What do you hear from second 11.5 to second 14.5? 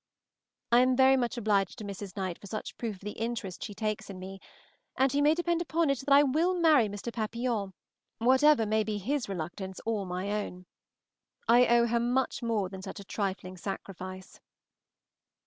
owe her much more than such a trifling sacrifice.